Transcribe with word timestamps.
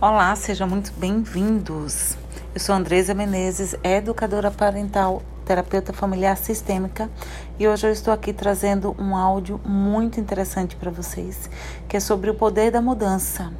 Olá, 0.00 0.36
sejam 0.36 0.68
muito 0.68 0.92
bem-vindos. 0.92 2.16
Eu 2.54 2.60
sou 2.60 2.72
Andresa 2.72 3.14
Menezes, 3.14 3.74
educadora 3.82 4.48
parental, 4.48 5.20
terapeuta 5.44 5.92
familiar 5.92 6.36
sistêmica, 6.36 7.10
e 7.58 7.66
hoje 7.66 7.88
eu 7.88 7.90
estou 7.90 8.14
aqui 8.14 8.32
trazendo 8.32 8.94
um 8.96 9.16
áudio 9.16 9.60
muito 9.64 10.20
interessante 10.20 10.76
para 10.76 10.88
vocês, 10.88 11.50
que 11.88 11.96
é 11.96 12.00
sobre 12.00 12.30
o 12.30 12.34
poder 12.34 12.70
da 12.70 12.80
mudança, 12.80 13.52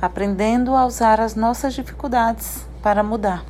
aprendendo 0.00 0.76
a 0.76 0.86
usar 0.86 1.20
as 1.20 1.34
nossas 1.34 1.74
dificuldades 1.74 2.64
para 2.80 3.02
mudar. 3.02 3.44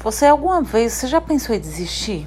Você 0.00 0.26
alguma 0.26 0.60
vez, 0.60 0.94
você 0.94 1.06
já 1.06 1.20
pensou 1.20 1.54
em 1.54 1.60
desistir? 1.60 2.26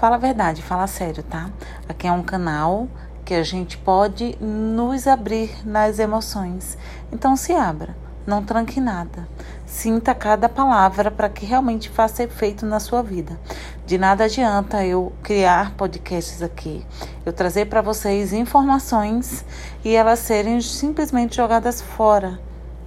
Fala 0.00 0.16
a 0.16 0.18
verdade, 0.18 0.62
fala 0.62 0.88
sério, 0.88 1.22
tá? 1.22 1.48
Aqui 1.88 2.08
é 2.08 2.12
um 2.12 2.24
canal 2.24 2.88
que 3.24 3.34
a 3.34 3.42
gente 3.42 3.78
pode 3.78 4.36
nos 4.40 5.06
abrir 5.06 5.66
nas 5.66 5.98
emoções. 5.98 6.76
Então 7.12 7.36
se 7.36 7.52
abra, 7.52 7.96
não 8.26 8.42
tranque 8.42 8.80
nada. 8.80 9.28
Sinta 9.66 10.14
cada 10.14 10.48
palavra 10.48 11.10
para 11.10 11.28
que 11.28 11.46
realmente 11.46 11.88
faça 11.88 12.22
efeito 12.22 12.66
na 12.66 12.78
sua 12.78 13.02
vida. 13.02 13.38
De 13.86 13.96
nada 13.96 14.24
adianta 14.24 14.84
eu 14.84 15.12
criar 15.22 15.74
podcasts 15.76 16.42
aqui, 16.42 16.84
eu 17.24 17.32
trazer 17.32 17.66
para 17.66 17.80
vocês 17.80 18.32
informações 18.32 19.44
e 19.84 19.94
elas 19.94 20.18
serem 20.18 20.60
simplesmente 20.60 21.36
jogadas 21.36 21.80
fora, 21.80 22.38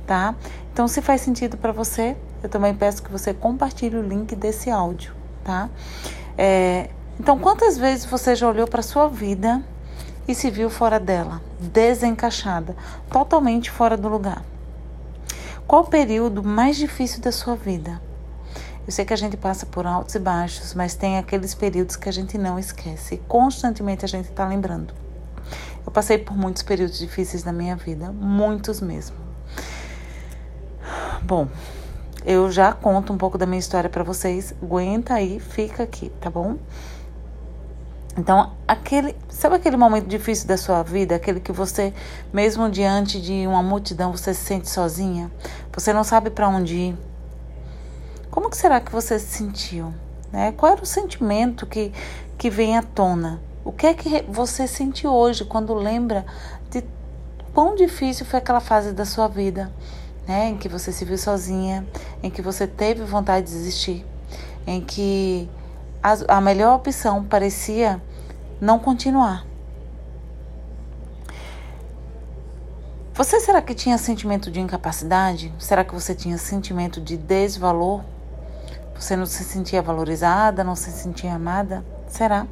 tá? 0.05 0.35
Então, 0.71 0.87
se 0.87 1.01
faz 1.01 1.21
sentido 1.21 1.57
para 1.57 1.71
você, 1.71 2.15
eu 2.43 2.49
também 2.49 2.73
peço 2.73 3.01
que 3.01 3.11
você 3.11 3.33
compartilhe 3.33 3.95
o 3.97 4.01
link 4.01 4.35
desse 4.35 4.69
áudio, 4.69 5.13
tá? 5.43 5.69
É, 6.37 6.89
então, 7.19 7.39
quantas 7.39 7.77
vezes 7.77 8.05
você 8.05 8.35
já 8.35 8.47
olhou 8.47 8.67
para 8.67 8.81
sua 8.81 9.07
vida 9.07 9.63
e 10.27 10.33
se 10.33 10.49
viu 10.49 10.69
fora 10.69 10.99
dela, 10.99 11.41
desencaixada, 11.59 12.75
totalmente 13.09 13.69
fora 13.69 13.95
do 13.95 14.07
lugar. 14.07 14.43
Qual 15.67 15.83
o 15.83 15.87
período 15.87 16.43
mais 16.43 16.77
difícil 16.77 17.21
da 17.21 17.31
sua 17.31 17.55
vida? 17.55 18.01
Eu 18.85 18.91
sei 18.91 19.03
que 19.03 19.13
a 19.13 19.17
gente 19.17 19.35
passa 19.35 19.65
por 19.65 19.87
altos 19.87 20.13
e 20.13 20.19
baixos, 20.19 20.75
mas 20.75 20.93
tem 20.93 21.17
aqueles 21.17 21.55
períodos 21.55 21.95
que 21.95 22.07
a 22.07 22.11
gente 22.11 22.37
não 22.37 22.59
esquece 22.59 23.17
constantemente 23.27 24.05
a 24.05 24.07
gente 24.07 24.29
está 24.29 24.47
lembrando. 24.47 24.93
Eu 25.85 25.91
passei 25.91 26.17
por 26.17 26.37
muitos 26.37 26.61
períodos 26.61 26.97
difíceis 26.97 27.43
na 27.43 27.51
minha 27.51 27.75
vida, 27.75 28.11
muitos 28.11 28.81
mesmo. 28.81 29.15
Bom, 31.23 31.47
eu 32.23 32.51
já 32.51 32.73
conto 32.73 33.11
um 33.11 33.17
pouco 33.17 33.37
da 33.37 33.45
minha 33.45 33.59
história 33.59 33.89
para 33.89 34.03
vocês. 34.03 34.53
Aguenta 34.61 35.15
aí, 35.15 35.39
fica 35.39 35.83
aqui, 35.83 36.11
tá 36.21 36.29
bom? 36.29 36.57
Então, 38.17 38.53
aquele, 38.65 39.13
sabe 39.27 39.55
aquele 39.55 39.75
momento 39.75 40.07
difícil 40.07 40.47
da 40.47 40.55
sua 40.55 40.81
vida, 40.83 41.15
aquele 41.15 41.41
que 41.41 41.51
você, 41.51 41.93
mesmo 42.31 42.69
diante 42.69 43.19
de 43.19 43.45
uma 43.45 43.61
multidão, 43.61 44.11
você 44.11 44.33
se 44.33 44.45
sente 44.45 44.69
sozinha? 44.69 45.29
Você 45.73 45.91
não 45.91 46.03
sabe 46.03 46.29
para 46.29 46.47
onde 46.47 46.75
ir? 46.75 46.97
Como 48.31 48.49
que 48.49 48.55
será 48.55 48.79
que 48.79 48.91
você 48.91 49.19
se 49.19 49.37
sentiu? 49.37 49.93
Né? 50.31 50.53
Qual 50.53 50.71
era 50.71 50.81
o 50.81 50.85
sentimento 50.85 51.65
que, 51.65 51.91
que 52.37 52.49
vem 52.49 52.77
à 52.77 52.81
tona? 52.81 53.41
O 53.65 53.71
que 53.71 53.87
é 53.87 53.93
que 53.93 54.23
você 54.29 54.65
sente 54.67 55.05
hoje 55.05 55.43
quando 55.43 55.73
lembra 55.73 56.25
de 56.69 56.83
quão 57.53 57.75
difícil 57.75 58.25
foi 58.25 58.39
aquela 58.39 58.59
fase 58.59 58.93
da 58.93 59.05
sua 59.05 59.27
vida, 59.27 59.71
né? 60.27 60.49
Em 60.49 60.57
que 60.57 60.69
você 60.69 60.91
se 60.91 61.03
viu 61.03 61.17
sozinha, 61.17 61.85
em 62.21 62.29
que 62.29 62.41
você 62.41 62.67
teve 62.67 63.03
vontade 63.03 63.47
de 63.47 63.53
desistir, 63.53 64.05
em 64.67 64.81
que 64.81 65.49
a, 66.05 66.37
a 66.37 66.41
melhor 66.41 66.75
opção 66.75 67.23
parecia 67.23 67.99
não 68.61 68.77
continuar. 68.77 69.43
Você 73.15 73.39
será 73.39 73.59
que 73.59 73.73
tinha 73.73 73.97
sentimento 73.97 74.51
de 74.51 74.59
incapacidade? 74.59 75.51
Será 75.57 75.83
que 75.83 75.95
você 75.95 76.13
tinha 76.13 76.37
sentimento 76.37 77.01
de 77.01 77.17
desvalor? 77.17 78.03
Você 78.93 79.15
não 79.15 79.25
se 79.25 79.43
sentia 79.43 79.81
valorizada, 79.81 80.63
não 80.63 80.75
se 80.75 80.91
sentia 80.91 81.33
amada? 81.33 81.83
Será? 82.07 82.45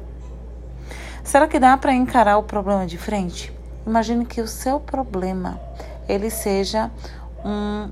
Será 1.22 1.46
que 1.46 1.60
dá 1.60 1.76
para 1.76 1.94
encarar 1.94 2.38
o 2.38 2.42
problema 2.42 2.84
de 2.86 2.98
frente? 2.98 3.52
Imagine 3.86 4.26
que 4.26 4.40
o 4.40 4.48
seu 4.48 4.80
problema 4.80 5.60
ele 6.08 6.28
seja 6.28 6.90
um, 7.44 7.88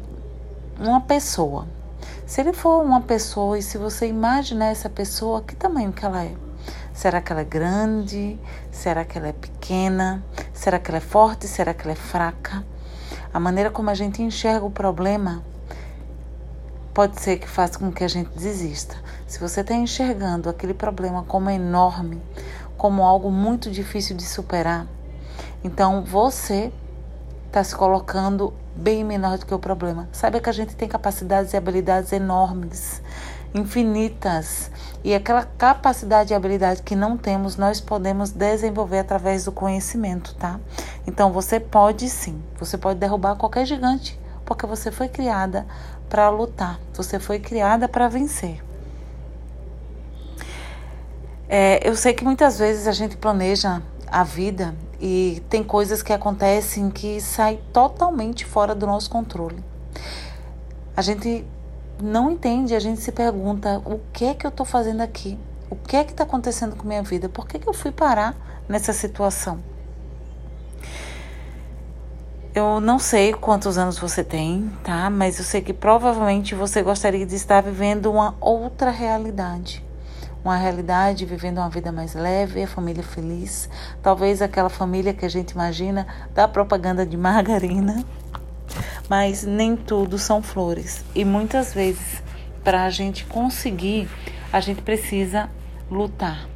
uma 0.80 1.00
pessoa, 1.02 1.68
se 2.32 2.40
ele 2.40 2.54
for 2.54 2.82
uma 2.82 3.02
pessoa 3.02 3.58
e 3.58 3.62
se 3.62 3.76
você 3.76 4.06
imaginar 4.06 4.68
essa 4.68 4.88
pessoa, 4.88 5.42
que 5.42 5.54
tamanho 5.54 5.92
que 5.92 6.02
ela 6.02 6.24
é? 6.24 6.34
Será 6.94 7.20
que 7.20 7.30
ela 7.30 7.42
é 7.42 7.44
grande? 7.44 8.40
Será 8.70 9.04
que 9.04 9.18
ela 9.18 9.28
é 9.28 9.34
pequena? 9.34 10.24
Será 10.54 10.78
que 10.78 10.90
ela 10.90 10.96
é 10.96 11.02
forte? 11.02 11.46
Será 11.46 11.74
que 11.74 11.82
ela 11.82 11.92
é 11.92 11.94
fraca? 11.94 12.64
A 13.34 13.38
maneira 13.38 13.70
como 13.70 13.90
a 13.90 13.94
gente 13.94 14.22
enxerga 14.22 14.64
o 14.64 14.70
problema 14.70 15.44
pode 16.94 17.20
ser 17.20 17.38
que 17.38 17.46
faça 17.46 17.78
com 17.78 17.92
que 17.92 18.02
a 18.02 18.08
gente 18.08 18.30
desista. 18.30 18.96
Se 19.26 19.38
você 19.38 19.60
está 19.60 19.74
enxergando 19.74 20.48
aquele 20.48 20.72
problema 20.72 21.24
como 21.24 21.50
enorme, 21.50 22.18
como 22.78 23.02
algo 23.02 23.30
muito 23.30 23.70
difícil 23.70 24.16
de 24.16 24.24
superar, 24.24 24.86
então 25.62 26.02
você 26.02 26.72
está 27.52 27.62
se 27.62 27.76
colocando 27.76 28.54
bem 28.74 29.04
menor 29.04 29.36
do 29.36 29.44
que 29.44 29.52
o 29.52 29.58
problema. 29.58 30.08
Saiba 30.10 30.40
que 30.40 30.48
a 30.48 30.52
gente 30.52 30.74
tem 30.74 30.88
capacidades 30.88 31.52
e 31.52 31.56
habilidades 31.58 32.10
enormes, 32.10 33.02
infinitas. 33.52 34.70
E 35.04 35.14
aquela 35.14 35.44
capacidade 35.44 36.32
e 36.32 36.34
habilidade 36.34 36.82
que 36.82 36.96
não 36.96 37.18
temos, 37.18 37.58
nós 37.58 37.78
podemos 37.78 38.30
desenvolver 38.30 39.00
através 39.00 39.44
do 39.44 39.52
conhecimento, 39.52 40.34
tá? 40.36 40.58
Então 41.06 41.30
você 41.30 41.60
pode 41.60 42.08
sim, 42.08 42.42
você 42.58 42.78
pode 42.78 42.98
derrubar 42.98 43.36
qualquer 43.36 43.66
gigante, 43.66 44.18
porque 44.46 44.64
você 44.64 44.90
foi 44.90 45.08
criada 45.08 45.66
para 46.08 46.30
lutar, 46.30 46.80
você 46.94 47.20
foi 47.20 47.38
criada 47.38 47.86
para 47.86 48.08
vencer. 48.08 48.64
É, 51.46 51.86
eu 51.86 51.94
sei 51.96 52.14
que 52.14 52.24
muitas 52.24 52.58
vezes 52.58 52.86
a 52.86 52.92
gente 52.92 53.14
planeja 53.18 53.82
a 54.06 54.24
vida 54.24 54.74
e 55.02 55.42
tem 55.50 55.64
coisas 55.64 56.00
que 56.00 56.12
acontecem 56.12 56.88
que 56.88 57.20
saem 57.20 57.58
totalmente 57.72 58.44
fora 58.46 58.72
do 58.72 58.86
nosso 58.86 59.10
controle. 59.10 59.62
A 60.96 61.02
gente 61.02 61.44
não 62.00 62.30
entende, 62.30 62.72
a 62.72 62.78
gente 62.78 63.00
se 63.00 63.10
pergunta: 63.10 63.82
o 63.84 64.00
que 64.12 64.26
é 64.26 64.34
que 64.34 64.46
eu 64.46 64.50
estou 64.50 64.64
fazendo 64.64 65.00
aqui? 65.00 65.36
O 65.68 65.74
que 65.74 65.96
é 65.96 66.04
que 66.04 66.12
está 66.12 66.22
acontecendo 66.22 66.76
com 66.76 66.86
minha 66.86 67.02
vida? 67.02 67.28
Por 67.28 67.48
que, 67.48 67.58
que 67.58 67.68
eu 67.68 67.74
fui 67.74 67.90
parar 67.90 68.36
nessa 68.68 68.92
situação? 68.92 69.58
Eu 72.54 72.80
não 72.80 72.98
sei 72.98 73.32
quantos 73.32 73.78
anos 73.78 73.98
você 73.98 74.22
tem, 74.22 74.70
tá? 74.84 75.10
Mas 75.10 75.38
eu 75.38 75.44
sei 75.44 75.62
que 75.62 75.72
provavelmente 75.72 76.54
você 76.54 76.80
gostaria 76.80 77.26
de 77.26 77.34
estar 77.34 77.60
vivendo 77.60 78.06
uma 78.06 78.36
outra 78.40 78.90
realidade 78.90 79.82
uma 80.44 80.56
realidade, 80.56 81.24
vivendo 81.24 81.58
uma 81.58 81.70
vida 81.70 81.92
mais 81.92 82.14
leve, 82.14 82.62
a 82.62 82.66
família 82.66 83.02
feliz. 83.02 83.68
Talvez 84.02 84.42
aquela 84.42 84.68
família 84.68 85.14
que 85.14 85.24
a 85.24 85.28
gente 85.28 85.50
imagina 85.50 86.06
da 86.34 86.48
propaganda 86.48 87.06
de 87.06 87.16
margarina. 87.16 88.04
Mas 89.08 89.44
nem 89.44 89.76
tudo 89.76 90.18
são 90.18 90.42
flores. 90.42 91.04
E 91.14 91.24
muitas 91.24 91.74
vezes, 91.74 92.22
para 92.64 92.84
a 92.84 92.90
gente 92.90 93.24
conseguir, 93.26 94.08
a 94.52 94.60
gente 94.60 94.82
precisa 94.82 95.48
lutar. 95.90 96.48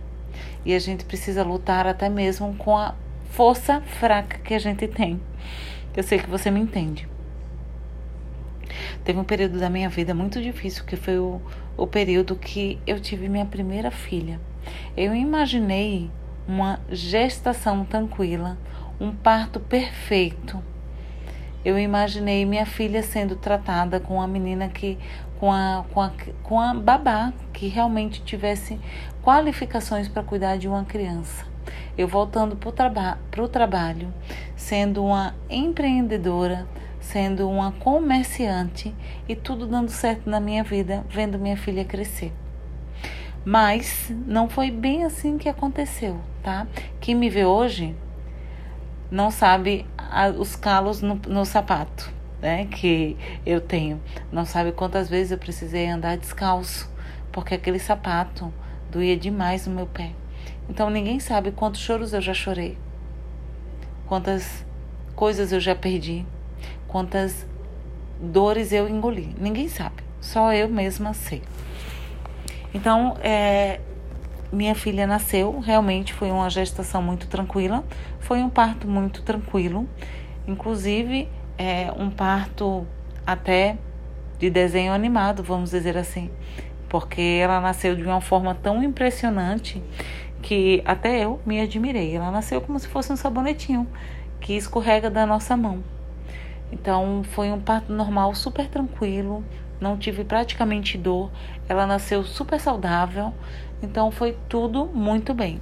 E 0.64 0.74
a 0.74 0.78
gente 0.78 1.04
precisa 1.04 1.44
lutar 1.44 1.86
até 1.86 2.08
mesmo 2.08 2.54
com 2.56 2.76
a 2.76 2.94
força 3.30 3.80
fraca 4.00 4.38
que 4.38 4.54
a 4.54 4.58
gente 4.58 4.88
tem. 4.88 5.20
Eu 5.94 6.02
sei 6.02 6.18
que 6.18 6.28
você 6.28 6.50
me 6.50 6.58
entende. 6.60 7.08
Teve 9.04 9.18
um 9.18 9.24
período 9.24 9.60
da 9.60 9.70
minha 9.70 9.88
vida 9.88 10.14
muito 10.14 10.42
difícil, 10.42 10.84
que 10.84 10.96
foi 10.96 11.18
o, 11.18 11.40
o 11.76 11.86
período 11.86 12.36
que 12.36 12.78
eu 12.86 12.98
tive 13.00 13.28
minha 13.28 13.44
primeira 13.44 13.90
filha. 13.90 14.40
Eu 14.96 15.14
imaginei 15.14 16.10
uma 16.48 16.80
gestação 16.90 17.84
tranquila, 17.84 18.56
um 19.00 19.12
parto 19.12 19.60
perfeito. 19.60 20.62
Eu 21.64 21.78
imaginei 21.78 22.44
minha 22.44 22.64
filha 22.64 23.02
sendo 23.02 23.36
tratada 23.36 23.98
com 23.98 24.14
uma 24.14 24.26
menina 24.26 24.68
que 24.68 24.96
com 25.38 25.52
a, 25.52 25.84
com 25.92 26.00
a, 26.00 26.12
com 26.42 26.60
a 26.60 26.72
babá 26.72 27.32
que 27.52 27.68
realmente 27.68 28.22
tivesse 28.22 28.80
qualificações 29.22 30.08
para 30.08 30.22
cuidar 30.22 30.56
de 30.56 30.68
uma 30.68 30.84
criança. 30.84 31.44
Eu 31.98 32.06
voltando 32.06 32.56
para 32.56 32.68
o 32.68 32.72
traba 32.72 33.18
trabalho, 33.50 34.12
sendo 34.54 35.04
uma 35.04 35.34
empreendedora, 35.50 36.66
sendo 37.06 37.48
uma 37.48 37.70
comerciante 37.72 38.92
e 39.28 39.36
tudo 39.36 39.66
dando 39.66 39.90
certo 39.90 40.28
na 40.28 40.40
minha 40.40 40.64
vida, 40.64 41.04
vendo 41.08 41.38
minha 41.38 41.56
filha 41.56 41.84
crescer. 41.84 42.32
Mas 43.44 44.12
não 44.26 44.48
foi 44.48 44.72
bem 44.72 45.04
assim 45.04 45.38
que 45.38 45.48
aconteceu, 45.48 46.20
tá? 46.42 46.66
Quem 47.00 47.14
me 47.14 47.30
vê 47.30 47.44
hoje 47.44 47.94
não 49.08 49.30
sabe 49.30 49.86
os 50.36 50.56
calos 50.56 51.00
no, 51.00 51.14
no 51.28 51.44
sapato, 51.44 52.12
né? 52.42 52.66
Que 52.66 53.16
eu 53.46 53.60
tenho. 53.60 54.02
Não 54.32 54.44
sabe 54.44 54.72
quantas 54.72 55.08
vezes 55.08 55.30
eu 55.30 55.38
precisei 55.38 55.88
andar 55.88 56.16
descalço, 56.16 56.90
porque 57.30 57.54
aquele 57.54 57.78
sapato 57.78 58.52
doía 58.90 59.16
demais 59.16 59.64
no 59.64 59.74
meu 59.74 59.86
pé. 59.86 60.10
Então 60.68 60.90
ninguém 60.90 61.20
sabe 61.20 61.52
quantos 61.52 61.80
choros 61.80 62.12
eu 62.12 62.20
já 62.20 62.34
chorei, 62.34 62.76
quantas 64.06 64.66
coisas 65.14 65.52
eu 65.52 65.60
já 65.60 65.76
perdi, 65.76 66.26
quantas 66.88 67.46
dores 68.20 68.72
eu 68.72 68.88
engoli. 68.88 69.34
Ninguém 69.38 69.68
sabe, 69.68 70.02
só 70.20 70.52
eu 70.52 70.68
mesma 70.68 71.12
sei. 71.12 71.42
Então, 72.74 73.16
é, 73.22 73.80
minha 74.52 74.74
filha 74.74 75.06
nasceu, 75.06 75.58
realmente 75.60 76.12
foi 76.12 76.30
uma 76.30 76.48
gestação 76.50 77.02
muito 77.02 77.26
tranquila, 77.26 77.84
foi 78.20 78.42
um 78.42 78.48
parto 78.48 78.86
muito 78.86 79.22
tranquilo, 79.22 79.88
inclusive 80.46 81.28
é, 81.58 81.92
um 81.96 82.10
parto 82.10 82.86
até 83.26 83.76
de 84.38 84.50
desenho 84.50 84.92
animado, 84.92 85.42
vamos 85.42 85.70
dizer 85.70 85.96
assim, 85.96 86.30
porque 86.88 87.40
ela 87.42 87.60
nasceu 87.60 87.96
de 87.96 88.02
uma 88.04 88.20
forma 88.20 88.54
tão 88.54 88.82
impressionante 88.82 89.82
que 90.42 90.82
até 90.84 91.24
eu 91.24 91.40
me 91.44 91.60
admirei. 91.60 92.14
Ela 92.14 92.30
nasceu 92.30 92.60
como 92.60 92.78
se 92.78 92.86
fosse 92.86 93.12
um 93.12 93.16
sabonetinho 93.16 93.86
que 94.40 94.52
escorrega 94.52 95.10
da 95.10 95.26
nossa 95.26 95.56
mão. 95.56 95.82
Então 96.70 97.22
foi 97.24 97.50
um 97.50 97.60
parto 97.60 97.92
normal, 97.92 98.34
super 98.34 98.68
tranquilo, 98.68 99.44
não 99.80 99.96
tive 99.96 100.24
praticamente 100.24 100.98
dor. 100.98 101.30
Ela 101.68 101.86
nasceu 101.86 102.24
super 102.24 102.60
saudável, 102.60 103.32
então 103.82 104.10
foi 104.10 104.36
tudo 104.48 104.86
muito 104.86 105.32
bem. 105.32 105.60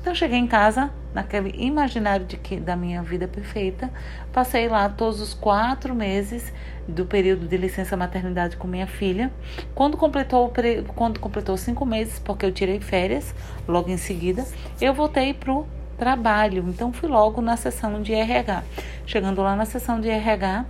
Então 0.00 0.14
cheguei 0.14 0.38
em 0.38 0.46
casa, 0.46 0.90
naquele 1.14 1.54
imaginário 1.56 2.26
de 2.26 2.36
que, 2.36 2.56
da 2.60 2.76
minha 2.76 3.02
vida 3.02 3.26
perfeita, 3.26 3.90
passei 4.32 4.68
lá 4.68 4.86
todos 4.86 5.18
os 5.18 5.32
quatro 5.32 5.94
meses 5.94 6.52
do 6.86 7.06
período 7.06 7.48
de 7.48 7.56
licença 7.56 7.96
maternidade 7.96 8.58
com 8.58 8.68
minha 8.68 8.86
filha. 8.86 9.32
Quando 9.74 9.96
completou, 9.96 10.52
quando 10.94 11.18
completou 11.18 11.56
cinco 11.56 11.86
meses, 11.86 12.18
porque 12.18 12.44
eu 12.44 12.52
tirei 12.52 12.80
férias 12.80 13.34
logo 13.66 13.88
em 13.88 13.96
seguida, 13.96 14.44
eu 14.78 14.92
voltei 14.92 15.32
pro 15.32 15.66
trabalho. 15.94 16.64
Então 16.68 16.92
fui 16.92 17.08
logo 17.08 17.40
na 17.40 17.56
sessão 17.56 18.02
de 18.02 18.12
RH. 18.12 18.62
Chegando 19.06 19.42
lá 19.42 19.56
na 19.56 19.64
sessão 19.64 20.00
de 20.00 20.08
RH, 20.08 20.64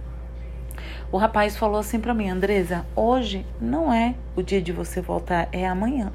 o 1.10 1.16
rapaz 1.16 1.56
falou 1.56 1.78
assim 1.78 2.00
para 2.00 2.14
mim, 2.14 2.28
Andresa, 2.28 2.84
hoje 2.94 3.46
não 3.60 3.92
é 3.92 4.14
o 4.34 4.42
dia 4.42 4.60
de 4.60 4.72
você 4.72 5.00
voltar, 5.00 5.48
é 5.52 5.66
amanhã. 5.66 6.12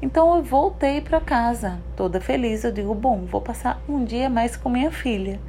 Então 0.00 0.36
eu 0.36 0.42
voltei 0.42 1.00
para 1.00 1.20
casa, 1.20 1.78
toda 1.96 2.20
feliz. 2.20 2.64
Eu 2.64 2.72
digo, 2.72 2.94
bom, 2.94 3.24
vou 3.24 3.40
passar 3.40 3.80
um 3.88 4.04
dia 4.04 4.28
mais 4.28 4.56
com 4.56 4.68
minha 4.68 4.90
filha. 4.90 5.40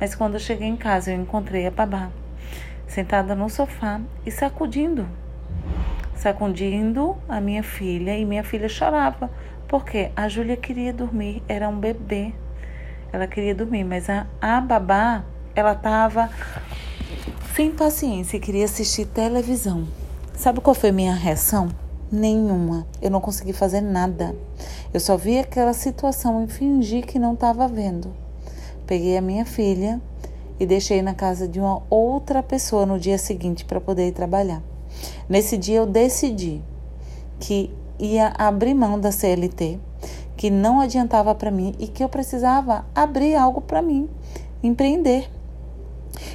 Mas 0.00 0.14
quando 0.14 0.34
eu 0.34 0.40
cheguei 0.40 0.68
em 0.68 0.76
casa, 0.76 1.12
eu 1.12 1.20
encontrei 1.20 1.66
a 1.66 1.70
babá 1.70 2.10
sentada 2.86 3.34
no 3.34 3.48
sofá 3.48 4.02
e 4.26 4.30
sacudindo, 4.30 5.08
sacudindo 6.14 7.16
a 7.26 7.40
minha 7.40 7.62
filha 7.62 8.14
e 8.16 8.22
minha 8.22 8.44
filha 8.44 8.68
chorava 8.68 9.30
porque 9.72 10.10
a 10.14 10.28
Júlia 10.28 10.54
queria 10.54 10.92
dormir, 10.92 11.42
era 11.48 11.66
um 11.66 11.78
bebê. 11.78 12.34
Ela 13.12 13.26
queria 13.26 13.54
dormir, 13.54 13.84
mas 13.84 14.08
a, 14.08 14.26
a 14.40 14.60
babá, 14.60 15.22
ela 15.54 15.72
estava 15.72 16.30
sem 17.54 17.70
paciência 17.70 18.38
e 18.38 18.40
queria 18.40 18.64
assistir 18.64 19.04
televisão. 19.04 19.86
Sabe 20.34 20.62
qual 20.62 20.74
foi 20.74 20.90
minha 20.90 21.14
reação? 21.14 21.68
Nenhuma. 22.10 22.86
Eu 23.02 23.10
não 23.10 23.20
consegui 23.20 23.52
fazer 23.52 23.82
nada. 23.82 24.34
Eu 24.94 24.98
só 24.98 25.16
vi 25.16 25.38
aquela 25.38 25.74
situação 25.74 26.42
e 26.42 26.48
fingi 26.48 27.02
que 27.02 27.18
não 27.18 27.34
estava 27.34 27.68
vendo. 27.68 28.14
Peguei 28.86 29.18
a 29.18 29.20
minha 29.20 29.44
filha 29.44 30.00
e 30.58 30.64
deixei 30.64 31.02
na 31.02 31.14
casa 31.14 31.46
de 31.46 31.60
uma 31.60 31.82
outra 31.90 32.42
pessoa 32.42 32.86
no 32.86 32.98
dia 32.98 33.18
seguinte 33.18 33.66
para 33.66 33.80
poder 33.80 34.08
ir 34.08 34.12
trabalhar. 34.12 34.62
Nesse 35.28 35.58
dia 35.58 35.78
eu 35.78 35.86
decidi 35.86 36.62
que 37.38 37.70
ia 37.98 38.32
abrir 38.38 38.74
mão 38.74 38.98
da 38.98 39.12
CLT, 39.12 39.78
que 40.42 40.50
não 40.50 40.80
adiantava 40.80 41.32
para 41.36 41.52
mim 41.52 41.72
e 41.78 41.86
que 41.86 42.02
eu 42.02 42.08
precisava 42.08 42.84
abrir 42.92 43.36
algo 43.36 43.60
para 43.60 43.80
mim, 43.80 44.10
empreender. 44.60 45.30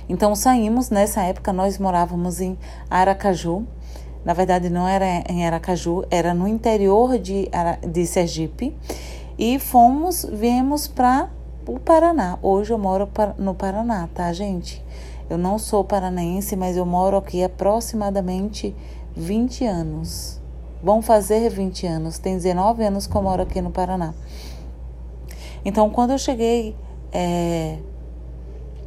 Então 0.07 0.33
saímos, 0.33 0.89
nessa 0.89 1.23
época 1.23 1.51
nós 1.51 1.77
morávamos 1.77 2.39
em 2.39 2.57
Aracaju. 2.89 3.67
Na 4.23 4.31
verdade 4.31 4.69
não 4.69 4.87
era 4.87 5.05
em 5.27 5.45
Aracaju, 5.45 6.05
era 6.09 6.33
no 6.33 6.47
interior 6.47 7.19
de, 7.19 7.49
de 7.85 8.07
Sergipe. 8.07 8.73
E 9.37 9.59
fomos, 9.59 10.25
viemos 10.31 10.87
para 10.87 11.29
o 11.67 11.77
Paraná. 11.77 12.39
Hoje 12.41 12.71
eu 12.71 12.77
moro 12.77 13.09
no 13.37 13.53
Paraná, 13.53 14.07
tá, 14.15 14.31
gente? 14.31 14.81
Eu 15.29 15.37
não 15.37 15.59
sou 15.59 15.83
paranaense, 15.83 16.55
mas 16.55 16.77
eu 16.77 16.85
moro 16.85 17.17
aqui 17.17 17.43
aproximadamente 17.43 18.73
20 19.17 19.65
anos. 19.65 20.36
Vão 20.81 21.01
fazer 21.01 21.49
20 21.49 21.87
anos. 21.87 22.19
Tem 22.19 22.35
19 22.35 22.83
anos 22.83 23.07
que 23.07 23.15
eu 23.15 23.21
moro 23.21 23.41
aqui 23.43 23.61
no 23.61 23.71
Paraná. 23.71 24.13
Então, 25.65 25.89
quando 25.89 26.11
eu 26.11 26.17
cheguei 26.17 26.75
é, 27.11 27.77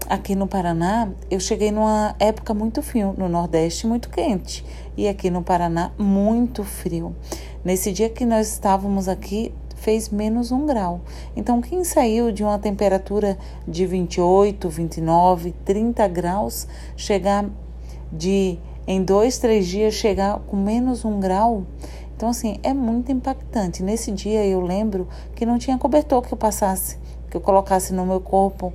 aqui 0.08 0.34
no 0.34 0.46
Paraná, 0.46 1.10
eu 1.30 1.38
cheguei 1.38 1.70
numa 1.70 2.14
época 2.18 2.52
muito 2.54 2.82
frio, 2.82 3.14
no 3.16 3.28
Nordeste 3.28 3.86
muito 3.86 4.08
quente 4.08 4.64
e 4.96 5.08
aqui 5.08 5.30
no 5.30 5.42
Paraná 5.42 5.92
muito 5.98 6.64
frio. 6.64 7.14
Nesse 7.64 7.92
dia 7.92 8.08
que 8.08 8.24
nós 8.24 8.52
estávamos 8.52 9.08
aqui, 9.08 9.52
fez 9.76 10.08
menos 10.10 10.52
um 10.52 10.66
grau. 10.66 11.00
Então, 11.36 11.60
quem 11.60 11.84
saiu 11.84 12.32
de 12.32 12.42
uma 12.42 12.58
temperatura 12.58 13.38
de 13.66 13.86
28, 13.86 14.68
29, 14.68 15.52
30 15.64 16.08
graus, 16.08 16.66
chegar 16.96 17.46
de 18.12 18.58
em 18.90 19.04
dois, 19.04 19.38
três 19.38 19.68
dias 19.68 19.94
chegar 19.94 20.40
com 20.40 20.56
menos 20.56 21.04
um 21.04 21.20
grau, 21.20 21.64
então 22.16 22.28
assim 22.28 22.58
é 22.60 22.74
muito 22.74 23.12
impactante. 23.12 23.84
Nesse 23.84 24.10
dia 24.10 24.44
eu 24.44 24.60
lembro 24.60 25.06
que 25.36 25.46
não 25.46 25.58
tinha 25.58 25.78
cobertor 25.78 26.22
que 26.22 26.34
eu 26.34 26.36
passasse, 26.36 26.98
que 27.30 27.36
eu 27.36 27.40
colocasse 27.40 27.92
no 27.92 28.04
meu 28.04 28.20
corpo, 28.20 28.72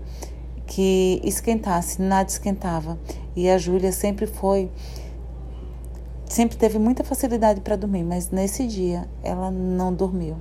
que 0.66 1.20
esquentasse, 1.22 2.02
nada 2.02 2.30
esquentava. 2.30 2.98
E 3.36 3.50
a 3.50 3.58
Júlia 3.58 3.92
sempre 3.92 4.26
foi 4.26 4.72
sempre 6.30 6.56
teve 6.56 6.80
muita 6.80 7.04
facilidade 7.04 7.60
para 7.60 7.76
dormir, 7.76 8.04
mas 8.04 8.32
nesse 8.32 8.66
dia 8.66 9.10
ela 9.22 9.52
não 9.52 9.94
dormiu. 9.94 10.38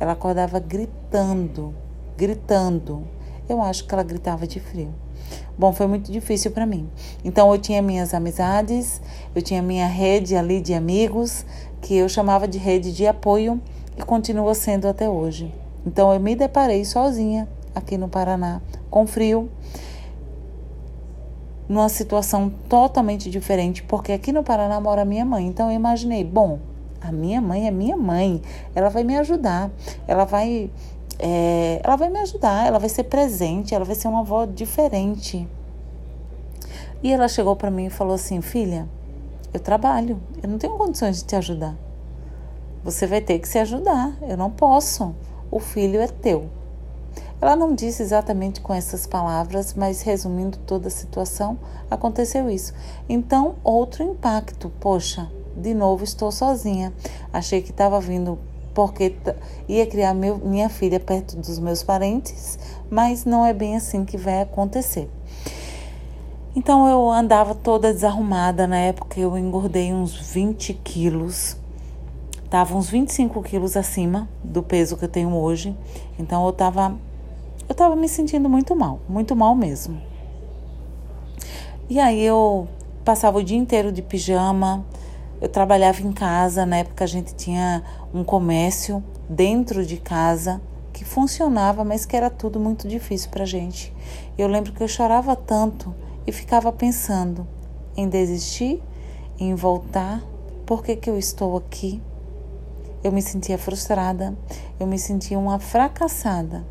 Ela 0.00 0.14
acordava 0.14 0.58
gritando, 0.58 1.72
gritando. 2.16 3.04
Eu 3.48 3.62
acho 3.62 3.86
que 3.86 3.94
ela 3.94 4.02
gritava 4.02 4.48
de 4.48 4.58
frio. 4.58 4.92
Bom, 5.58 5.72
foi 5.72 5.86
muito 5.86 6.10
difícil 6.10 6.50
para 6.50 6.66
mim. 6.66 6.88
Então 7.24 7.52
eu 7.52 7.58
tinha 7.58 7.82
minhas 7.82 8.14
amizades, 8.14 9.00
eu 9.34 9.42
tinha 9.42 9.62
minha 9.62 9.86
rede 9.86 10.36
ali 10.36 10.60
de 10.60 10.74
amigos, 10.74 11.44
que 11.80 11.96
eu 11.96 12.08
chamava 12.08 12.46
de 12.46 12.58
rede 12.58 12.92
de 12.92 13.06
apoio 13.06 13.60
e 13.96 14.02
continua 14.02 14.54
sendo 14.54 14.88
até 14.88 15.08
hoje. 15.08 15.52
Então 15.86 16.12
eu 16.12 16.20
me 16.20 16.34
deparei 16.34 16.84
sozinha 16.84 17.48
aqui 17.74 17.96
no 17.98 18.08
Paraná, 18.08 18.60
com 18.90 19.06
frio, 19.06 19.50
numa 21.68 21.88
situação 21.88 22.52
totalmente 22.68 23.30
diferente, 23.30 23.82
porque 23.82 24.12
aqui 24.12 24.32
no 24.32 24.42
Paraná 24.42 24.80
mora 24.80 25.04
minha 25.04 25.24
mãe. 25.24 25.46
Então 25.46 25.70
eu 25.70 25.74
imaginei, 25.74 26.22
bom, 26.22 26.58
a 27.02 27.10
minha 27.10 27.40
mãe 27.40 27.66
é 27.66 27.70
minha 27.70 27.96
mãe. 27.96 28.40
Ela 28.74 28.88
vai 28.88 29.02
me 29.02 29.16
ajudar. 29.16 29.70
Ela 30.06 30.24
vai. 30.24 30.70
É, 31.24 31.80
ela 31.84 31.94
vai 31.94 32.10
me 32.10 32.18
ajudar, 32.18 32.66
ela 32.66 32.80
vai 32.80 32.88
ser 32.88 33.04
presente, 33.04 33.76
ela 33.76 33.84
vai 33.84 33.94
ser 33.94 34.08
uma 34.08 34.20
avó 34.20 34.44
diferente. 34.44 35.48
E 37.00 37.12
ela 37.12 37.28
chegou 37.28 37.54
para 37.54 37.70
mim 37.70 37.86
e 37.86 37.90
falou 37.90 38.16
assim: 38.16 38.40
Filha, 38.40 38.88
eu 39.54 39.60
trabalho, 39.60 40.20
eu 40.42 40.48
não 40.48 40.58
tenho 40.58 40.76
condições 40.76 41.18
de 41.18 41.24
te 41.24 41.36
ajudar. 41.36 41.76
Você 42.82 43.06
vai 43.06 43.20
ter 43.20 43.38
que 43.38 43.46
se 43.46 43.60
ajudar, 43.60 44.16
eu 44.22 44.36
não 44.36 44.50
posso. 44.50 45.14
O 45.48 45.60
filho 45.60 46.00
é 46.00 46.08
teu. 46.08 46.50
Ela 47.40 47.54
não 47.54 47.72
disse 47.72 48.02
exatamente 48.02 48.60
com 48.60 48.74
essas 48.74 49.06
palavras, 49.06 49.74
mas 49.74 50.02
resumindo 50.02 50.58
toda 50.58 50.88
a 50.88 50.90
situação, 50.90 51.56
aconteceu 51.88 52.50
isso. 52.50 52.72
Então, 53.08 53.54
outro 53.62 54.02
impacto. 54.02 54.72
Poxa, 54.80 55.30
de 55.56 55.72
novo 55.72 56.02
estou 56.02 56.32
sozinha. 56.32 56.92
Achei 57.32 57.62
que 57.62 57.70
estava 57.70 58.00
vindo 58.00 58.38
porque 58.74 59.14
ia 59.68 59.86
criar 59.86 60.14
meu, 60.14 60.38
minha 60.38 60.68
filha 60.68 60.98
perto 60.98 61.36
dos 61.36 61.58
meus 61.58 61.82
parentes, 61.82 62.58
mas 62.90 63.24
não 63.24 63.44
é 63.44 63.52
bem 63.52 63.76
assim 63.76 64.04
que 64.04 64.16
vai 64.16 64.42
acontecer. 64.42 65.08
Então 66.54 66.86
eu 66.86 67.10
andava 67.10 67.54
toda 67.54 67.92
desarrumada. 67.92 68.66
Na 68.66 68.76
época 68.76 69.18
eu 69.18 69.38
engordei 69.38 69.92
uns 69.92 70.14
20 70.14 70.74
quilos. 70.74 71.56
Tava 72.50 72.76
uns 72.76 72.90
25 72.90 73.42
quilos 73.42 73.76
acima 73.76 74.28
do 74.44 74.62
peso 74.62 74.96
que 74.96 75.04
eu 75.04 75.08
tenho 75.08 75.34
hoje. 75.34 75.74
Então 76.18 76.44
eu 76.44 76.52
tava, 76.52 76.94
eu 77.66 77.74
tava 77.74 77.96
me 77.96 78.06
sentindo 78.06 78.50
muito 78.50 78.76
mal, 78.76 79.00
muito 79.08 79.34
mal 79.34 79.54
mesmo. 79.54 79.98
E 81.88 81.98
aí 81.98 82.22
eu 82.22 82.68
passava 83.02 83.38
o 83.38 83.42
dia 83.42 83.56
inteiro 83.56 83.90
de 83.90 84.02
pijama, 84.02 84.84
eu 85.42 85.48
trabalhava 85.48 86.00
em 86.02 86.12
casa, 86.12 86.64
na 86.64 86.76
época 86.76 87.02
a 87.02 87.06
gente 87.08 87.34
tinha 87.34 87.82
um 88.14 88.22
comércio 88.22 89.02
dentro 89.28 89.84
de 89.84 89.96
casa 89.96 90.62
que 90.92 91.04
funcionava, 91.04 91.82
mas 91.82 92.06
que 92.06 92.16
era 92.16 92.30
tudo 92.30 92.60
muito 92.60 92.86
difícil 92.86 93.28
para 93.28 93.44
gente. 93.44 93.92
Eu 94.38 94.46
lembro 94.46 94.72
que 94.72 94.80
eu 94.80 94.86
chorava 94.86 95.34
tanto 95.34 95.92
e 96.24 96.30
ficava 96.30 96.70
pensando 96.70 97.44
em 97.96 98.08
desistir, 98.08 98.80
em 99.36 99.52
voltar, 99.56 100.22
por 100.64 100.84
que, 100.84 100.94
que 100.94 101.10
eu 101.10 101.18
estou 101.18 101.56
aqui? 101.56 102.00
Eu 103.02 103.10
me 103.10 103.20
sentia 103.20 103.58
frustrada, 103.58 104.38
eu 104.78 104.86
me 104.86 104.96
sentia 104.96 105.36
uma 105.36 105.58
fracassada. 105.58 106.64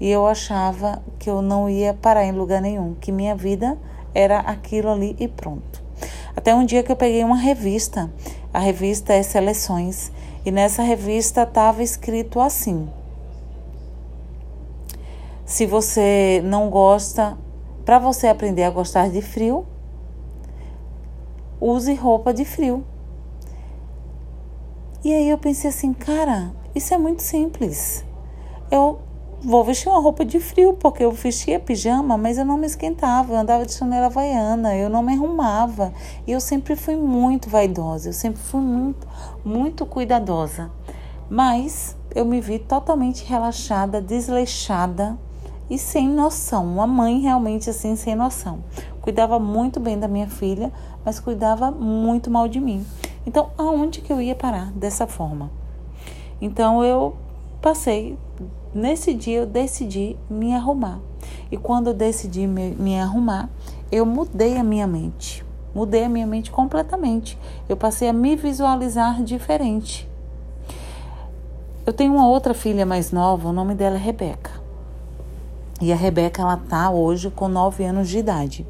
e 0.00 0.08
eu 0.08 0.26
achava 0.26 1.02
que 1.18 1.28
eu 1.28 1.42
não 1.42 1.68
ia 1.68 1.92
parar 1.92 2.24
em 2.24 2.32
lugar 2.32 2.62
nenhum, 2.62 2.94
que 2.94 3.12
minha 3.12 3.36
vida 3.36 3.76
era 4.14 4.38
aquilo 4.38 4.88
ali 4.88 5.14
e 5.18 5.28
pronto. 5.28 5.77
Até 6.48 6.54
um 6.54 6.64
dia 6.64 6.82
que 6.82 6.90
eu 6.90 6.96
peguei 6.96 7.22
uma 7.22 7.36
revista, 7.36 8.10
a 8.54 8.58
revista 8.58 9.12
é 9.12 9.22
Seleções, 9.22 10.10
e 10.46 10.50
nessa 10.50 10.82
revista 10.82 11.42
estava 11.42 11.82
escrito 11.82 12.40
assim: 12.40 12.88
Se 15.44 15.66
você 15.66 16.40
não 16.42 16.70
gosta, 16.70 17.36
para 17.84 17.98
você 17.98 18.28
aprender 18.28 18.62
a 18.62 18.70
gostar 18.70 19.10
de 19.10 19.20
frio, 19.20 19.66
use 21.60 21.92
roupa 21.92 22.32
de 22.32 22.46
frio. 22.46 22.82
E 25.04 25.12
aí 25.12 25.28
eu 25.28 25.36
pensei 25.36 25.68
assim, 25.68 25.92
cara, 25.92 26.50
isso 26.74 26.94
é 26.94 26.96
muito 26.96 27.22
simples. 27.22 28.06
Eu 28.70 29.00
vou 29.40 29.64
vestir 29.64 29.88
uma 29.88 30.00
roupa 30.00 30.24
de 30.24 30.40
frio, 30.40 30.74
porque 30.74 31.04
eu 31.04 31.12
vestia 31.12 31.60
pijama, 31.60 32.18
mas 32.18 32.38
eu 32.38 32.44
não 32.44 32.56
me 32.56 32.66
esquentava, 32.66 33.32
eu 33.32 33.38
andava 33.38 33.64
de 33.64 33.72
chanela 33.72 34.06
havaiana, 34.06 34.76
eu 34.76 34.88
não 34.88 35.02
me 35.02 35.14
arrumava. 35.14 35.92
E 36.26 36.32
eu 36.32 36.40
sempre 36.40 36.74
fui 36.74 36.96
muito 36.96 37.48
vaidosa, 37.48 38.08
eu 38.08 38.12
sempre 38.12 38.40
fui 38.40 38.60
muito, 38.60 39.06
muito 39.44 39.86
cuidadosa. 39.86 40.70
Mas 41.30 41.96
eu 42.14 42.24
me 42.24 42.40
vi 42.40 42.58
totalmente 42.58 43.24
relaxada, 43.24 44.00
desleixada 44.00 45.16
e 45.70 45.78
sem 45.78 46.08
noção. 46.08 46.64
Uma 46.64 46.86
mãe 46.86 47.20
realmente 47.20 47.70
assim, 47.70 47.94
sem 47.96 48.14
noção. 48.14 48.60
Cuidava 49.00 49.38
muito 49.38 49.78
bem 49.78 49.98
da 49.98 50.08
minha 50.08 50.28
filha, 50.28 50.72
mas 51.04 51.20
cuidava 51.20 51.70
muito 51.70 52.30
mal 52.30 52.48
de 52.48 52.60
mim. 52.60 52.84
Então, 53.26 53.50
aonde 53.58 54.00
que 54.00 54.12
eu 54.12 54.20
ia 54.20 54.34
parar 54.34 54.72
dessa 54.72 55.06
forma? 55.06 55.50
Então, 56.40 56.82
eu 56.82 57.14
passei 57.60 58.18
Nesse 58.74 59.14
dia 59.14 59.38
eu 59.38 59.46
decidi 59.46 60.16
me 60.28 60.54
arrumar. 60.54 61.00
E 61.50 61.56
quando 61.56 61.88
eu 61.88 61.94
decidi 61.94 62.46
me, 62.46 62.70
me, 62.72 62.98
arrumar, 62.98 63.48
eu 63.90 64.04
mudei 64.04 64.58
a 64.58 64.62
minha 64.62 64.86
mente. 64.86 65.44
Mudei 65.74 66.04
a 66.04 66.08
minha 66.08 66.26
mente 66.26 66.50
completamente. 66.50 67.38
Eu 67.68 67.76
passei 67.76 68.08
a 68.08 68.12
me 68.12 68.36
visualizar 68.36 69.22
diferente. 69.22 70.08
Eu 71.86 71.92
tenho 71.92 72.12
uma 72.12 72.28
outra 72.28 72.52
filha 72.52 72.84
mais 72.84 73.10
nova, 73.10 73.48
o 73.48 73.52
nome 73.52 73.74
dela 73.74 73.96
é 73.96 73.98
Rebeca. 73.98 74.52
E 75.80 75.92
a 75.92 75.96
Rebeca 75.96 76.42
ela 76.42 76.58
tá 76.58 76.90
hoje 76.90 77.30
com 77.30 77.48
9 77.48 77.84
anos 77.84 78.08
de 78.08 78.18
idade. 78.18 78.66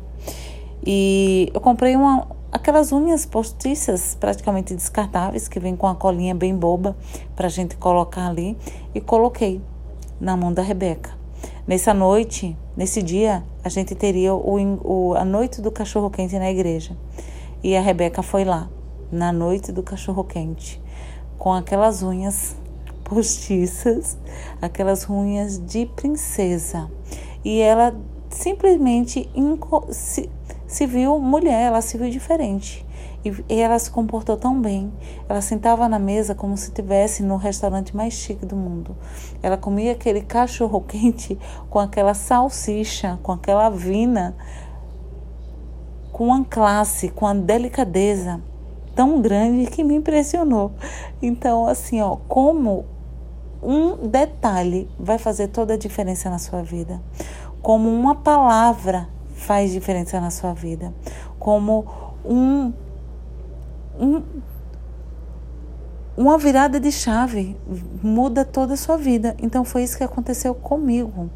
E 0.86 1.50
eu 1.52 1.60
comprei 1.60 1.96
uma, 1.96 2.28
aquelas 2.50 2.92
unhas 2.92 3.26
postiças 3.26 4.16
praticamente 4.18 4.74
descartáveis 4.74 5.48
que 5.48 5.60
vem 5.60 5.76
com 5.76 5.86
a 5.86 5.94
colinha 5.94 6.34
bem 6.34 6.56
boba 6.56 6.96
para 7.36 7.46
a 7.46 7.50
gente 7.50 7.76
colocar 7.76 8.28
ali 8.28 8.56
e 8.94 9.00
coloquei 9.00 9.60
na 10.20 10.36
mão 10.36 10.52
da 10.52 10.62
Rebeca. 10.62 11.10
Nessa 11.66 11.92
noite, 11.92 12.56
nesse 12.76 13.02
dia, 13.02 13.44
a 13.62 13.68
gente 13.68 13.94
teria 13.94 14.34
o, 14.34 14.78
o, 14.82 15.14
a 15.14 15.24
noite 15.24 15.60
do 15.60 15.70
cachorro 15.70 16.10
quente 16.10 16.38
na 16.38 16.50
igreja. 16.50 16.96
E 17.62 17.76
a 17.76 17.80
Rebeca 17.80 18.22
foi 18.22 18.44
lá, 18.44 18.70
na 19.12 19.32
noite 19.32 19.70
do 19.70 19.82
cachorro 19.82 20.24
quente, 20.24 20.80
com 21.38 21.52
aquelas 21.52 22.02
unhas 22.02 22.56
postiças, 23.04 24.16
aquelas 24.62 25.08
unhas 25.08 25.58
de 25.58 25.86
princesa. 25.86 26.90
E 27.44 27.60
ela 27.60 27.94
simplesmente 28.30 29.28
se, 29.90 30.30
se 30.68 30.86
viu 30.86 31.18
mulher, 31.18 31.68
ela 31.68 31.80
se 31.80 31.96
viu 31.96 32.10
diferente. 32.10 32.86
E 33.24 33.60
ela 33.60 33.78
se 33.78 33.90
comportou 33.90 34.36
tão 34.36 34.60
bem. 34.60 34.92
Ela 35.28 35.40
sentava 35.40 35.88
na 35.88 35.98
mesa 35.98 36.34
como 36.34 36.56
se 36.56 36.68
estivesse 36.68 37.22
no 37.22 37.36
restaurante 37.36 37.96
mais 37.96 38.12
chique 38.12 38.46
do 38.46 38.54
mundo. 38.54 38.94
Ela 39.42 39.56
comia 39.56 39.92
aquele 39.92 40.20
cachorro 40.20 40.80
quente 40.86 41.38
com 41.68 41.78
aquela 41.78 42.14
salsicha, 42.14 43.18
com 43.22 43.32
aquela 43.32 43.70
vina, 43.70 44.36
com 46.12 46.26
uma 46.26 46.44
classe, 46.44 47.08
com 47.08 47.24
uma 47.24 47.34
delicadeza 47.34 48.40
tão 48.94 49.20
grande 49.22 49.70
que 49.70 49.82
me 49.82 49.94
impressionou. 49.94 50.72
Então, 51.22 51.66
assim, 51.66 52.00
ó, 52.02 52.16
como 52.28 52.84
um 53.62 54.06
detalhe 54.06 54.88
vai 54.98 55.18
fazer 55.18 55.48
toda 55.48 55.74
a 55.74 55.78
diferença 55.78 56.28
na 56.28 56.38
sua 56.38 56.62
vida. 56.62 57.00
Como 57.62 57.88
uma 57.88 58.14
palavra 58.14 59.08
faz 59.38 59.72
diferença 59.72 60.20
na 60.20 60.30
sua 60.30 60.52
vida. 60.52 60.92
Como 61.38 61.86
um 62.24 62.72
um, 63.98 64.22
uma 66.16 66.38
virada 66.38 66.78
de 66.80 66.90
chave 66.92 67.56
muda 68.02 68.44
toda 68.44 68.74
a 68.74 68.76
sua 68.76 68.96
vida. 68.96 69.36
Então 69.40 69.64
foi 69.64 69.82
isso 69.82 69.96
que 69.96 70.04
aconteceu 70.04 70.54
comigo. 70.54 71.30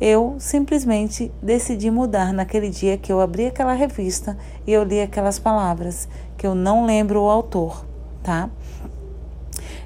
Eu 0.00 0.36
simplesmente 0.38 1.30
decidi 1.42 1.90
mudar 1.90 2.32
naquele 2.32 2.70
dia 2.70 2.96
que 2.96 3.12
eu 3.12 3.20
abri 3.20 3.46
aquela 3.46 3.74
revista 3.74 4.36
e 4.66 4.72
eu 4.72 4.82
li 4.82 5.00
aquelas 5.00 5.38
palavras 5.38 6.08
que 6.38 6.46
eu 6.46 6.54
não 6.54 6.86
lembro 6.86 7.22
o 7.22 7.28
autor, 7.28 7.84
tá? 8.22 8.48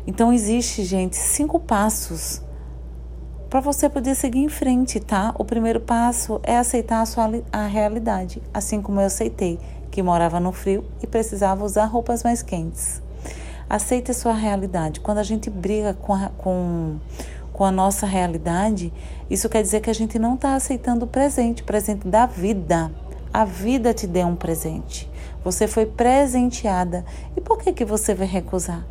Então 0.06 0.32
existe, 0.32 0.84
gente, 0.84 1.16
cinco 1.16 1.58
passos 1.58 2.43
para 3.54 3.60
você 3.60 3.88
poder 3.88 4.16
seguir 4.16 4.40
em 4.40 4.48
frente, 4.48 4.98
tá? 4.98 5.32
O 5.38 5.44
primeiro 5.44 5.78
passo 5.78 6.40
é 6.42 6.56
aceitar 6.56 7.00
a 7.00 7.06
sua 7.06 7.30
a 7.52 7.66
realidade, 7.66 8.42
assim 8.52 8.82
como 8.82 9.00
eu 9.00 9.06
aceitei 9.06 9.60
que 9.92 10.02
morava 10.02 10.40
no 10.40 10.50
frio 10.50 10.84
e 11.00 11.06
precisava 11.06 11.64
usar 11.64 11.84
roupas 11.84 12.24
mais 12.24 12.42
quentes. 12.42 13.00
Aceite 13.70 14.10
a 14.10 14.14
sua 14.14 14.32
realidade. 14.32 14.98
Quando 14.98 15.18
a 15.18 15.22
gente 15.22 15.48
briga 15.50 15.94
com 15.94 16.12
a, 16.12 16.30
com, 16.36 16.96
com 17.52 17.64
a 17.64 17.70
nossa 17.70 18.06
realidade, 18.06 18.92
isso 19.30 19.48
quer 19.48 19.62
dizer 19.62 19.82
que 19.82 19.90
a 19.90 19.94
gente 19.94 20.18
não 20.18 20.34
está 20.34 20.56
aceitando 20.56 21.04
o 21.04 21.08
presente, 21.08 21.62
o 21.62 21.64
presente 21.64 22.08
da 22.08 22.26
vida. 22.26 22.90
A 23.32 23.44
vida 23.44 23.94
te 23.94 24.08
deu 24.08 24.26
um 24.26 24.34
presente. 24.34 25.08
Você 25.44 25.68
foi 25.68 25.86
presenteada. 25.86 27.04
E 27.36 27.40
por 27.40 27.58
que, 27.58 27.72
que 27.72 27.84
você 27.84 28.16
vai 28.16 28.26
recusar? 28.26 28.84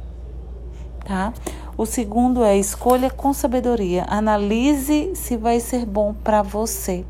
Tá? 1.05 1.33
O 1.77 1.85
segundo 1.85 2.43
é 2.43 2.57
escolha 2.57 3.09
com 3.09 3.33
sabedoria. 3.33 4.05
Analise 4.07 5.15
se 5.15 5.35
vai 5.35 5.59
ser 5.59 5.85
bom 5.85 6.13
para 6.13 6.41
você 6.41 7.05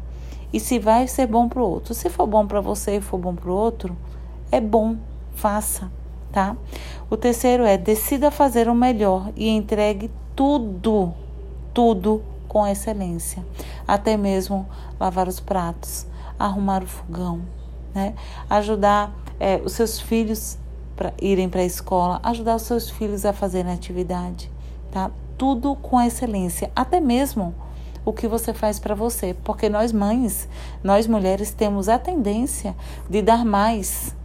e 0.53 0.59
se 0.59 0.79
vai 0.79 1.07
ser 1.07 1.27
bom 1.27 1.49
para 1.49 1.61
o 1.61 1.69
outro. 1.69 1.93
Se 1.93 2.09
for 2.09 2.27
bom 2.27 2.47
para 2.47 2.61
você 2.61 2.97
e 2.97 3.01
for 3.01 3.17
bom 3.17 3.35
para 3.35 3.49
o 3.49 3.55
outro, 3.55 3.97
é 4.51 4.61
bom, 4.61 4.95
faça, 5.35 5.91
tá? 6.31 6.55
O 7.09 7.17
terceiro 7.17 7.63
é 7.63 7.77
decida 7.77 8.31
fazer 8.31 8.69
o 8.69 8.75
melhor 8.75 9.31
e 9.35 9.49
entregue 9.49 10.11
tudo, 10.35 11.13
tudo 11.73 12.23
com 12.47 12.67
excelência, 12.67 13.43
até 13.87 14.15
mesmo 14.15 14.67
lavar 14.99 15.27
os 15.27 15.39
pratos, 15.39 16.05
arrumar 16.37 16.83
o 16.83 16.87
fogão, 16.87 17.41
né? 17.93 18.13
Ajudar 18.49 19.11
é, 19.39 19.59
os 19.65 19.73
seus 19.73 19.99
filhos 19.99 20.57
para 20.95 21.13
irem 21.21 21.49
para 21.49 21.61
a 21.61 21.65
escola, 21.65 22.19
ajudar 22.23 22.55
os 22.55 22.63
seus 22.63 22.89
filhos 22.89 23.25
a 23.25 23.33
fazerem 23.33 23.73
atividade, 23.73 24.51
tá? 24.91 25.11
Tudo 25.37 25.75
com 25.75 25.99
excelência, 25.99 26.71
até 26.75 26.99
mesmo 26.99 27.53
o 28.05 28.11
que 28.11 28.27
você 28.27 28.53
faz 28.53 28.79
para 28.79 28.93
você, 28.93 29.35
porque 29.43 29.69
nós 29.69 29.91
mães, 29.91 30.47
nós 30.83 31.07
mulheres 31.07 31.51
temos 31.51 31.87
a 31.87 31.97
tendência 31.97 32.75
de 33.09 33.21
dar 33.21 33.45
mais 33.45 34.15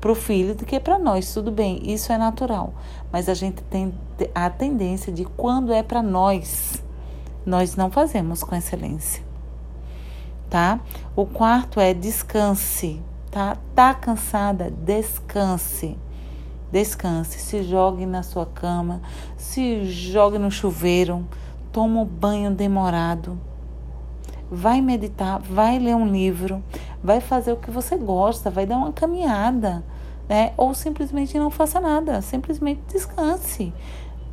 para 0.00 0.12
o 0.12 0.14
filho 0.14 0.54
do 0.54 0.64
que 0.64 0.78
para 0.80 0.98
nós. 0.98 1.32
Tudo 1.32 1.50
bem, 1.50 1.80
isso 1.84 2.12
é 2.12 2.18
natural, 2.18 2.72
mas 3.12 3.28
a 3.28 3.34
gente 3.34 3.62
tem 3.64 3.92
a 4.34 4.48
tendência 4.48 5.12
de 5.12 5.24
quando 5.24 5.72
é 5.72 5.82
para 5.82 6.02
nós, 6.02 6.82
nós 7.44 7.76
não 7.76 7.90
fazemos 7.90 8.42
com 8.42 8.54
excelência. 8.54 9.22
Tá? 10.48 10.80
O 11.14 11.26
quarto 11.26 11.78
é 11.78 11.94
descanse, 11.94 13.00
tá? 13.30 13.56
Tá 13.74 13.94
cansada? 13.94 14.70
Descanse. 14.70 15.96
Descanse, 16.72 17.38
se 17.38 17.64
jogue 17.64 18.06
na 18.06 18.22
sua 18.22 18.46
cama, 18.46 19.00
se 19.36 19.84
jogue 19.84 20.38
no 20.38 20.50
chuveiro, 20.50 21.26
toma 21.72 22.00
um 22.00 22.04
banho 22.04 22.52
demorado, 22.52 23.36
vai 24.48 24.80
meditar, 24.80 25.40
vai 25.40 25.80
ler 25.80 25.96
um 25.96 26.06
livro, 26.06 26.62
vai 27.02 27.20
fazer 27.20 27.52
o 27.52 27.56
que 27.56 27.72
você 27.72 27.96
gosta, 27.96 28.50
vai 28.50 28.66
dar 28.66 28.76
uma 28.76 28.92
caminhada, 28.92 29.84
né? 30.28 30.52
Ou 30.56 30.72
simplesmente 30.72 31.36
não 31.38 31.50
faça 31.50 31.80
nada, 31.80 32.22
simplesmente 32.22 32.82
descanse. 32.92 33.72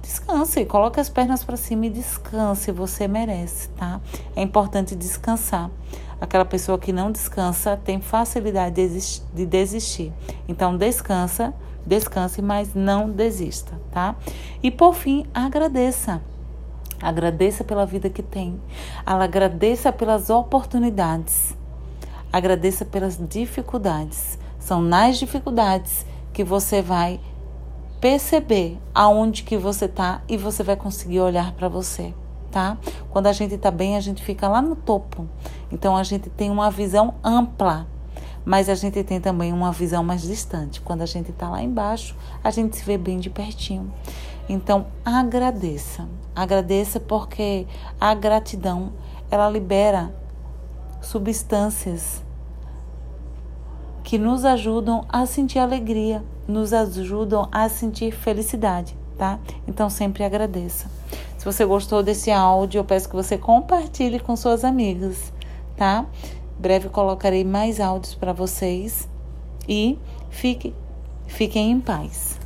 Descanse, 0.01 0.63
coloque 0.66 1.00
as 1.00 1.10
pernas 1.10 1.44
para 1.44 1.58
cima 1.58 1.88
e 1.88 1.89
descanse, 1.89 2.72
você 2.72 3.08
merece, 3.08 3.70
tá? 3.70 4.00
É 4.36 4.44
importante 4.44 4.96
descansar. 4.96 5.72
Aquela 6.20 6.46
pessoa 6.46 6.80
que 6.80 6.92
não 6.92 7.12
descansa 7.12 7.78
tem 7.78 8.02
facilidade 8.02 8.76
de 9.34 9.46
desistir. 9.46 10.12
Então 10.48 10.76
descansa, 10.76 11.54
descanse, 11.86 12.42
mas 12.42 12.74
não 12.74 13.10
desista, 13.10 13.80
tá? 13.92 14.16
E 14.62 14.72
por 14.72 14.94
fim, 14.94 15.26
agradeça. 15.34 16.22
Agradeça 17.00 17.64
pela 17.64 17.86
vida 17.86 18.10
que 18.10 18.24
tem. 18.24 18.60
Agradeça 19.06 19.94
pelas 19.94 20.30
oportunidades. 20.32 21.56
Agradeça 22.34 22.84
pelas 22.84 23.20
dificuldades. 23.30 24.40
São 24.60 24.82
nas 24.82 25.18
dificuldades 25.18 26.06
que 26.34 26.44
você 26.44 26.82
vai 26.82 27.20
perceber 28.02 28.78
aonde 28.94 29.44
que 29.44 29.58
você 29.58 29.86
está 29.86 30.22
e 30.28 30.38
você 30.38 30.64
vai 30.64 30.76
conseguir 30.76 31.20
olhar 31.20 31.52
para 31.54 31.70
você. 31.70 32.14
Tá? 32.51 32.77
Quando 33.10 33.27
a 33.27 33.34
gente 33.34 33.56
está 33.56 33.72
bem, 33.72 33.96
a 33.96 34.00
gente 34.00 34.24
fica 34.24 34.48
lá 34.48 34.62
no 34.62 34.75
topo. 34.75 35.27
Então 35.72 35.96
a 35.96 36.04
gente 36.04 36.30
tem 36.30 36.50
uma 36.50 36.72
visão 36.72 37.16
ampla, 37.24 37.88
mas 38.46 38.70
a 38.70 38.75
gente 38.75 39.04
tem 39.04 39.20
também 39.20 39.51
uma 39.51 39.72
visão 39.72 40.04
mais 40.04 40.22
distante. 40.22 40.82
Quando 40.82 41.01
a 41.01 41.06
gente 41.06 41.32
está 41.32 41.50
lá 41.50 41.62
embaixo, 41.62 42.16
a 42.44 42.50
gente 42.51 42.77
se 42.77 42.84
vê 42.84 42.98
bem 42.98 43.20
de 43.20 43.30
pertinho. 43.30 43.92
Então 44.50 44.88
agradeça, 45.04 46.08
agradeça 46.34 47.00
porque 47.00 47.68
a 48.00 48.13
gratidão 48.13 48.94
ela 49.30 49.50
libera 49.50 50.13
substâncias 51.01 52.24
que 54.04 54.18
nos 54.18 54.46
ajudam 54.46 55.04
a 55.10 55.25
sentir 55.25 55.60
alegria, 55.60 56.24
nos 56.48 56.72
ajudam 56.72 57.50
a 57.51 57.68
sentir 57.68 58.13
felicidade, 58.13 58.98
tá? 59.18 59.38
Então 59.68 59.89
sempre 59.89 60.24
agradeça. 60.24 60.97
Se 61.38 61.46
você 61.46 61.65
gostou 61.65 62.01
desse 62.01 62.32
áudio, 62.32 62.79
eu 62.79 62.86
peço 62.86 63.08
que 63.08 63.15
você 63.15 63.38
compartilhe 63.38 64.20
com 64.20 64.36
suas 64.36 64.63
amigas, 64.63 65.32
tá? 65.75 66.06
Breve 66.60 66.89
colocarei 66.89 67.44
mais 67.44 67.79
áudios 67.79 68.15
para 68.15 68.34
vocês 68.34 69.08
e 69.70 70.00
fique, 70.29 70.74
fiquem 71.27 71.72
em 71.72 71.79
paz. 71.79 72.37